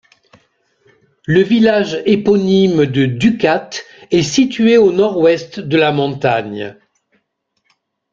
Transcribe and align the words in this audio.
Le 1.27 1.43
village 1.43 2.01
éponyme 2.07 2.87
de 2.87 3.05
Dukat 3.05 3.69
est 4.09 4.23
situé 4.23 4.75
au 4.79 4.91
nord-ouest 4.91 5.59
de 5.59 5.77
la 5.77 5.91
montagne. 5.91 6.75